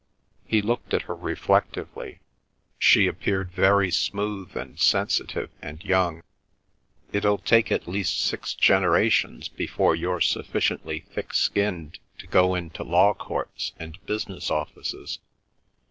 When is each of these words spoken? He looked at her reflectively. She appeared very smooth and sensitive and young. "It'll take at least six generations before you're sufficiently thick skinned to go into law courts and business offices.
He 0.47 0.63
looked 0.63 0.95
at 0.95 1.03
her 1.03 1.13
reflectively. 1.15 2.21
She 2.79 3.05
appeared 3.05 3.51
very 3.51 3.91
smooth 3.91 4.57
and 4.57 4.79
sensitive 4.79 5.51
and 5.61 5.83
young. 5.85 6.23
"It'll 7.13 7.37
take 7.37 7.71
at 7.71 7.87
least 7.87 8.19
six 8.19 8.55
generations 8.55 9.47
before 9.47 9.95
you're 9.95 10.19
sufficiently 10.19 11.01
thick 11.13 11.35
skinned 11.35 11.99
to 12.17 12.25
go 12.25 12.55
into 12.55 12.81
law 12.83 13.13
courts 13.13 13.73
and 13.77 14.03
business 14.07 14.49
offices. 14.49 15.19